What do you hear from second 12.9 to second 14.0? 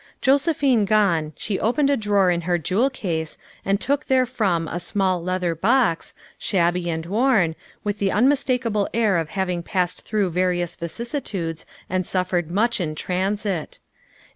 transit.